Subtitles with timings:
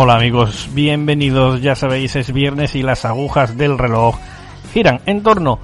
[0.00, 4.16] Hola amigos, bienvenidos, ya sabéis, es viernes y las agujas del reloj
[4.72, 5.58] giran en torno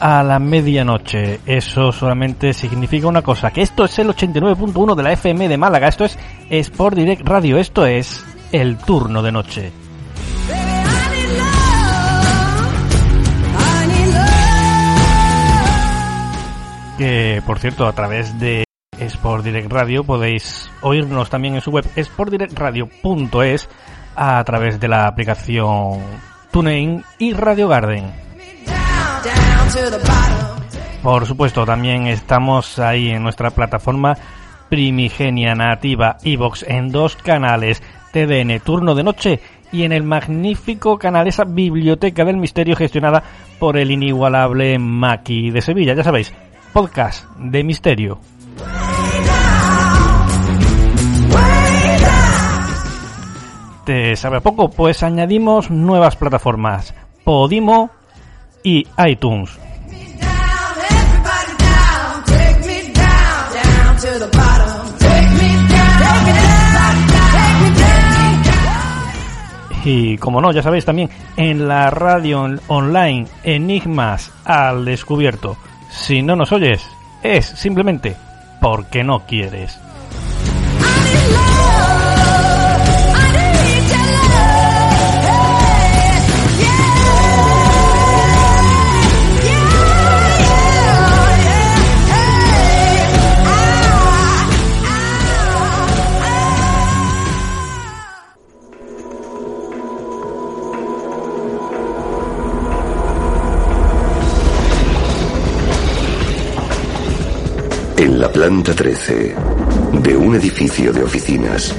[0.00, 1.40] a la medianoche.
[1.44, 5.88] Eso solamente significa una cosa, que esto es el 89.1 de la FM de Málaga,
[5.88, 6.18] esto es
[6.48, 9.70] Sport Direct Radio, esto es el turno de noche.
[16.96, 18.64] Que por cierto a través de
[19.00, 23.68] Sport Direct Radio podéis oírnos también en su web sportdirectradio.es
[24.16, 26.00] a través de la aplicación
[26.50, 28.12] TuneIn y Radio Garden.
[31.02, 34.16] Por supuesto, también estamos ahí en nuestra plataforma
[34.68, 37.82] primigenia nativa iVox en dos canales,
[38.12, 39.40] TDN Turno de Noche
[39.72, 43.22] y en el magnífico canal esa Biblioteca del Misterio gestionada
[43.58, 46.32] por el inigualable Maki de Sevilla, ya sabéis,
[46.72, 48.18] podcast de misterio.
[53.84, 54.70] ¿Te sabe a poco?
[54.70, 57.90] Pues añadimos nuevas plataformas, Podimo
[58.62, 59.58] y iTunes.
[69.84, 75.56] Y como no, ya sabéis también en la radio on- online Enigmas al descubierto.
[75.90, 76.82] Si no nos oyes,
[77.22, 78.16] es simplemente
[78.62, 79.78] porque no quieres.
[108.46, 109.34] Planta 13
[110.02, 111.74] de un edificio de oficinas,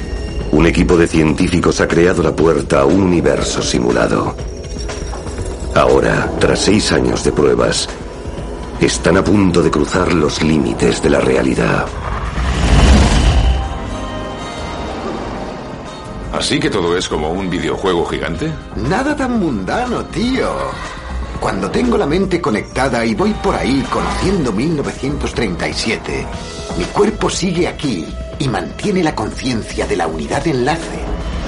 [0.51, 4.35] un equipo de científicos ha creado la puerta a un universo simulado.
[5.75, 7.87] Ahora, tras seis años de pruebas,
[8.81, 11.85] están a punto de cruzar los límites de la realidad.
[16.33, 18.51] ¿Así que todo es como un videojuego gigante?
[18.89, 20.49] Nada tan mundano, tío.
[21.45, 26.25] Cuando tengo la mente conectada y voy por ahí conociendo 1937,
[26.75, 28.07] mi cuerpo sigue aquí
[28.39, 30.97] y mantiene la conciencia de la unidad de enlace.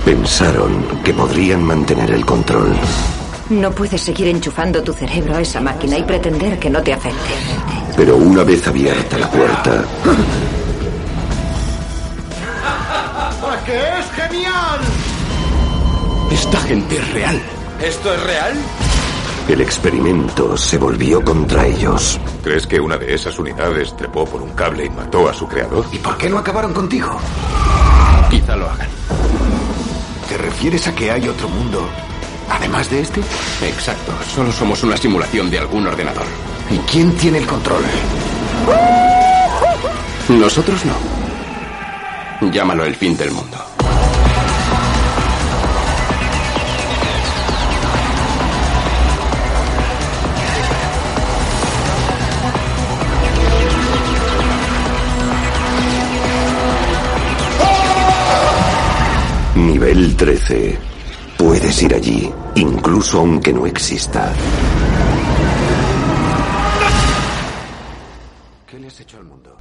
[0.05, 2.75] Pensaron que podrían mantener el control.
[3.49, 7.33] No puedes seguir enchufando tu cerebro a esa máquina y pretender que no te afecte.
[7.95, 9.83] Pero una vez abierta la puerta,
[13.65, 14.79] ¡Que es genial!
[16.31, 17.41] Esta gente es real.
[17.81, 18.53] ¿Esto es real?
[19.53, 22.19] El experimento se volvió contra ellos.
[22.43, 25.85] ¿Crees que una de esas unidades trepó por un cable y mató a su creador?
[25.91, 27.17] ¿Y por qué no acabaron contigo?
[28.29, 28.89] Quizá lo hagan.
[30.29, 31.87] ¿Te refieres a que hay otro mundo
[32.49, 33.21] ¿Además de este?
[33.61, 36.25] Exacto, solo somos una simulación de algún ordenador.
[36.69, 37.83] ¿Y quién tiene el control?
[40.29, 42.51] Nosotros no.
[42.51, 43.57] Llámalo el fin del mundo.
[59.97, 60.77] Nivel 13.
[61.39, 64.31] Puedes ir allí, incluso aunque no exista.
[68.69, 69.57] ¿Qué le has hecho al mundo?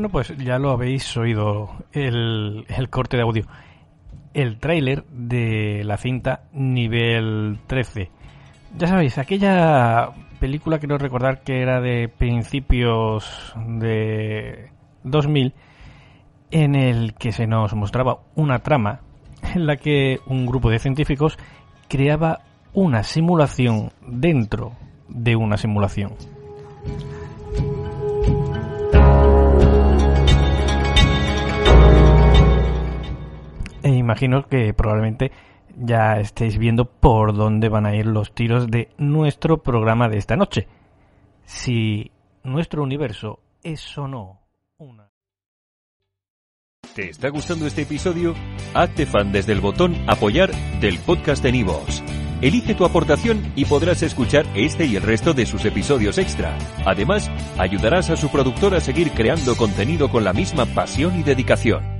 [0.00, 3.44] Bueno, pues ya lo habéis oído el, el corte de audio.
[4.32, 8.10] El tráiler de la cinta nivel 13.
[8.78, 10.08] Ya sabéis, aquella
[10.38, 14.70] película quiero recordar que era de principios de
[15.04, 15.52] 2000
[16.50, 19.00] en el que se nos mostraba una trama
[19.54, 21.36] en la que un grupo de científicos
[21.88, 22.38] creaba
[22.72, 24.72] una simulación dentro
[25.10, 26.14] de una simulación.
[33.82, 35.32] E imagino que probablemente
[35.76, 40.36] ya estéis viendo por dónde van a ir los tiros de nuestro programa de esta
[40.36, 40.68] noche.
[41.44, 42.10] Si
[42.42, 44.40] nuestro universo es o no
[44.78, 45.08] una...
[46.94, 48.34] ¿Te está gustando este episodio?
[48.74, 50.50] Hazte fan desde el botón Apoyar
[50.80, 52.02] del podcast de Nivos.
[52.42, 56.56] Elige tu aportación y podrás escuchar este y el resto de sus episodios extra.
[56.86, 61.99] Además, ayudarás a su productor a seguir creando contenido con la misma pasión y dedicación.